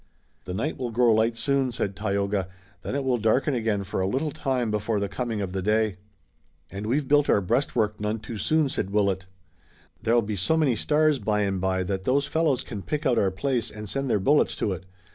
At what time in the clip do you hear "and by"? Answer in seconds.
11.41-11.83